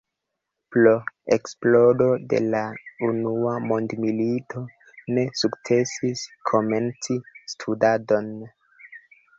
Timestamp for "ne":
5.19-5.27